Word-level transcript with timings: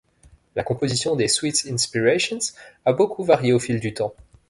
La 0.55 0.63
composition 0.63 1.15
des 1.15 1.27
Sweets 1.27 1.67
Inspirations 1.71 2.39
a 2.85 2.91
beaucoup 2.93 3.23
varié 3.23 3.53
au 3.53 3.59
fil 3.59 3.79
du 3.79 3.93
temps. 3.93 4.15